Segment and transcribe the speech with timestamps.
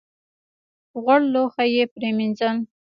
[1.01, 2.55] غوړ لوښي یې پرېمینځل.